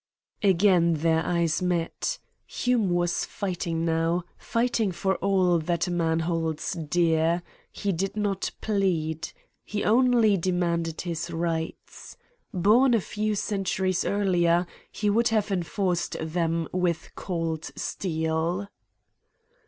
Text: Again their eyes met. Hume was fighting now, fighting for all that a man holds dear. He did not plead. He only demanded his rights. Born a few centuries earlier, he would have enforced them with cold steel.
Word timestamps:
Again 0.41 0.93
their 0.95 1.23
eyes 1.23 1.61
met. 1.61 2.17
Hume 2.47 2.89
was 2.89 3.23
fighting 3.23 3.85
now, 3.85 4.23
fighting 4.35 4.91
for 4.91 5.15
all 5.17 5.59
that 5.59 5.85
a 5.85 5.91
man 5.91 6.21
holds 6.21 6.71
dear. 6.73 7.43
He 7.71 7.91
did 7.91 8.17
not 8.17 8.49
plead. 8.61 9.31
He 9.63 9.83
only 9.83 10.37
demanded 10.37 11.01
his 11.01 11.29
rights. 11.29 12.17
Born 12.51 12.95
a 12.95 12.99
few 12.99 13.35
centuries 13.35 14.03
earlier, 14.03 14.65
he 14.91 15.07
would 15.11 15.27
have 15.27 15.51
enforced 15.51 16.17
them 16.19 16.67
with 16.73 17.11
cold 17.15 17.69
steel. 17.75 18.69